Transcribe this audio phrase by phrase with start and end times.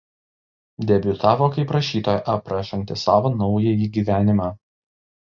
[0.91, 4.49] Debiutavo kaip rašytoja aprašanti savo naująjį gyvenimą.